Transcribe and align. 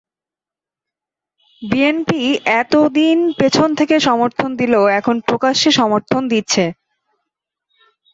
BNP 1.61 2.21
এত 2.61 2.73
দিন 2.97 3.17
পেছন 3.39 3.69
থেকে 3.79 3.95
সমর্থন 3.99 4.49
দিলেও 4.59 4.85
এখন 4.99 5.15
প্রকাশ্যে 5.27 5.69
সমর্থন 5.79 6.21
দিচ্ছে। 6.27 6.63